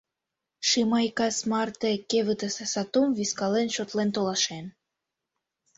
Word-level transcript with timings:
Шимай 0.67 1.07
кас 1.17 1.37
марте 1.49 1.91
кевытысе 2.09 2.65
сатум 2.73 3.09
вискален 3.17 3.67
шотлен 3.75 4.09
толашен. 4.15 4.65